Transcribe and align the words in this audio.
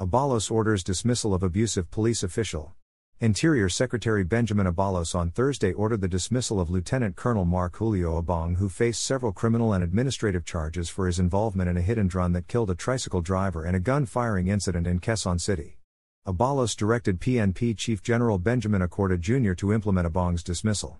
Abalos 0.00 0.50
orders 0.50 0.82
dismissal 0.82 1.32
of 1.34 1.44
abusive 1.44 1.88
police 1.88 2.24
official. 2.24 2.74
Interior 3.20 3.68
Secretary 3.68 4.24
Benjamin 4.24 4.66
Abalos 4.66 5.14
on 5.14 5.30
Thursday 5.30 5.72
ordered 5.72 6.00
the 6.00 6.08
dismissal 6.08 6.58
of 6.58 6.68
Lieutenant 6.68 7.14
Colonel 7.14 7.44
Mark 7.44 7.76
Julio 7.76 8.16
Abong, 8.16 8.56
who 8.56 8.68
faced 8.68 9.04
several 9.04 9.30
criminal 9.30 9.72
and 9.72 9.84
administrative 9.84 10.44
charges 10.44 10.88
for 10.88 11.06
his 11.06 11.20
involvement 11.20 11.70
in 11.70 11.76
a 11.76 11.80
hit 11.80 11.96
and 11.96 12.12
run 12.12 12.32
that 12.32 12.48
killed 12.48 12.70
a 12.70 12.74
tricycle 12.74 13.20
driver 13.20 13.62
and 13.62 13.76
a 13.76 13.80
gun 13.80 14.04
firing 14.04 14.48
incident 14.48 14.88
in 14.88 14.98
Quezon 14.98 15.40
City. 15.40 15.78
Abalos 16.26 16.74
directed 16.76 17.20
PNP 17.20 17.78
Chief 17.78 18.02
General 18.02 18.38
Benjamin 18.38 18.82
Acorda 18.82 19.20
Jr. 19.20 19.52
to 19.52 19.72
implement 19.72 20.08
Abong's 20.08 20.42
dismissal. 20.42 20.98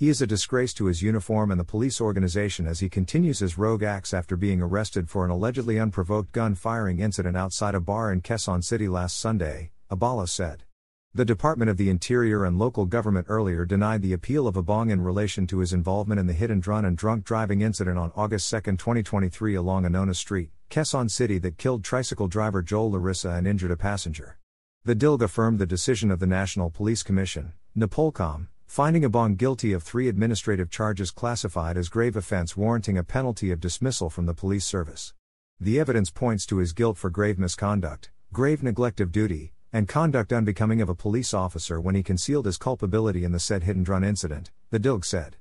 He 0.00 0.08
is 0.08 0.22
a 0.22 0.26
disgrace 0.26 0.72
to 0.74 0.86
his 0.86 1.02
uniform 1.02 1.50
and 1.50 1.60
the 1.60 1.62
police 1.62 2.00
organization 2.00 2.66
as 2.66 2.80
he 2.80 2.88
continues 2.88 3.40
his 3.40 3.58
rogue 3.58 3.82
acts 3.82 4.14
after 4.14 4.34
being 4.34 4.62
arrested 4.62 5.10
for 5.10 5.26
an 5.26 5.30
allegedly 5.30 5.78
unprovoked 5.78 6.32
gun 6.32 6.54
firing 6.54 7.00
incident 7.00 7.36
outside 7.36 7.74
a 7.74 7.80
bar 7.80 8.10
in 8.10 8.22
Quezon 8.22 8.64
City 8.64 8.88
last 8.88 9.18
Sunday, 9.18 9.72
Abalos 9.90 10.30
said. 10.30 10.64
The 11.12 11.26
Department 11.26 11.70
of 11.70 11.76
the 11.76 11.90
Interior 11.90 12.46
and 12.46 12.58
local 12.58 12.86
government 12.86 13.26
earlier 13.28 13.66
denied 13.66 14.00
the 14.00 14.14
appeal 14.14 14.48
of 14.48 14.56
Abong 14.56 14.88
in 14.88 15.02
relation 15.02 15.46
to 15.48 15.58
his 15.58 15.74
involvement 15.74 16.18
in 16.18 16.26
the 16.26 16.32
hit 16.32 16.50
and 16.50 16.66
run 16.66 16.86
and 16.86 16.96
drunk 16.96 17.26
driving 17.26 17.60
incident 17.60 17.98
on 17.98 18.10
August 18.16 18.48
2, 18.48 18.78
2023 18.78 19.54
along 19.54 19.84
Anonas 19.84 20.16
Street, 20.16 20.48
Quezon 20.70 21.10
City 21.10 21.36
that 21.40 21.58
killed 21.58 21.84
tricycle 21.84 22.26
driver 22.26 22.62
Joel 22.62 22.92
Larissa 22.92 23.32
and 23.32 23.46
injured 23.46 23.70
a 23.70 23.76
passenger. 23.76 24.38
The 24.82 24.96
DILG 24.96 25.20
affirmed 25.20 25.58
the 25.58 25.66
decision 25.66 26.10
of 26.10 26.20
the 26.20 26.26
National 26.26 26.70
Police 26.70 27.02
Commission, 27.02 27.52
NAPOLCOM, 27.76 28.46
finding 28.70 29.04
Abong 29.04 29.34
guilty 29.34 29.72
of 29.72 29.82
three 29.82 30.06
administrative 30.06 30.70
charges 30.70 31.10
classified 31.10 31.76
as 31.76 31.88
grave 31.88 32.14
offense 32.14 32.56
warranting 32.56 32.96
a 32.96 33.02
penalty 33.02 33.50
of 33.50 33.58
dismissal 33.58 34.08
from 34.08 34.26
the 34.26 34.32
police 34.32 34.64
service. 34.64 35.12
The 35.58 35.80
evidence 35.80 36.08
points 36.08 36.46
to 36.46 36.58
his 36.58 36.72
guilt 36.72 36.96
for 36.96 37.10
grave 37.10 37.36
misconduct, 37.36 38.12
grave 38.32 38.62
neglect 38.62 39.00
of 39.00 39.10
duty, 39.10 39.54
and 39.72 39.88
conduct 39.88 40.32
unbecoming 40.32 40.80
of 40.80 40.88
a 40.88 40.94
police 40.94 41.34
officer 41.34 41.80
when 41.80 41.96
he 41.96 42.04
concealed 42.04 42.46
his 42.46 42.58
culpability 42.58 43.24
in 43.24 43.32
the 43.32 43.40
said 43.40 43.64
hit 43.64 43.74
and 43.74 43.88
run 43.88 44.04
incident, 44.04 44.52
the 44.70 44.78
DILG 44.78 45.04
said. 45.04 45.34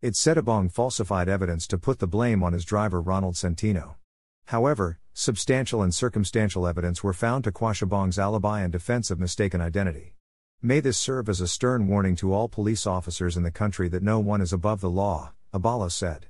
It 0.00 0.14
said 0.14 0.38
Abong 0.38 0.68
falsified 0.68 1.28
evidence 1.28 1.66
to 1.66 1.78
put 1.78 1.98
the 1.98 2.06
blame 2.06 2.44
on 2.44 2.52
his 2.52 2.64
driver 2.64 3.00
Ronald 3.00 3.34
Centino. 3.34 3.96
However, 4.44 5.00
substantial 5.12 5.82
and 5.82 5.92
circumstantial 5.92 6.68
evidence 6.68 7.02
were 7.02 7.12
found 7.12 7.42
to 7.42 7.50
quash 7.50 7.82
Abong's 7.82 8.16
alibi 8.16 8.60
and 8.60 8.70
defense 8.70 9.10
of 9.10 9.18
mistaken 9.18 9.60
identity. 9.60 10.15
May 10.62 10.80
this 10.80 10.96
serve 10.96 11.28
as 11.28 11.40
a 11.40 11.46
stern 11.46 11.86
warning 11.86 12.16
to 12.16 12.32
all 12.32 12.48
police 12.48 12.86
officers 12.86 13.36
in 13.36 13.42
the 13.42 13.50
country 13.50 13.88
that 13.88 14.02
no 14.02 14.18
one 14.18 14.40
is 14.40 14.52
above 14.52 14.80
the 14.80 14.90
law, 14.90 15.32
Abalos 15.52 15.92
said. 15.92 16.26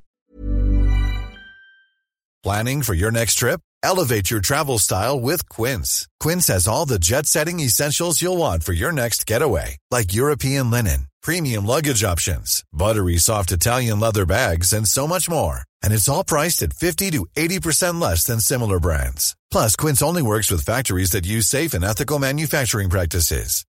Planning 2.42 2.82
for 2.82 2.94
your 2.94 3.10
next 3.10 3.34
trip? 3.34 3.60
Elevate 3.82 4.30
your 4.30 4.40
travel 4.40 4.78
style 4.78 5.18
with 5.20 5.48
Quince. 5.48 6.08
Quince 6.20 6.46
has 6.48 6.68
all 6.68 6.86
the 6.86 6.98
jet 6.98 7.26
setting 7.26 7.60
essentials 7.60 8.22
you'll 8.22 8.36
want 8.36 8.62
for 8.62 8.72
your 8.72 8.92
next 8.92 9.26
getaway, 9.26 9.78
like 9.90 10.14
European 10.14 10.70
linen, 10.70 11.06
premium 11.22 11.66
luggage 11.66 12.04
options, 12.04 12.64
buttery 12.72 13.18
soft 13.18 13.52
Italian 13.52 14.00
leather 14.00 14.26
bags, 14.26 14.72
and 14.72 14.86
so 14.88 15.06
much 15.06 15.28
more. 15.28 15.60
And 15.82 15.92
it's 15.92 16.08
all 16.08 16.24
priced 16.24 16.62
at 16.62 16.72
50 16.72 17.12
to 17.12 17.26
80% 17.36 18.00
less 18.00 18.24
than 18.24 18.40
similar 18.40 18.80
brands. 18.80 19.36
Plus, 19.50 19.76
Quince 19.76 20.02
only 20.02 20.22
works 20.22 20.50
with 20.50 20.64
factories 20.64 21.10
that 21.10 21.26
use 21.26 21.46
safe 21.46 21.74
and 21.74 21.84
ethical 21.84 22.18
manufacturing 22.18 22.90
practices. 22.90 23.64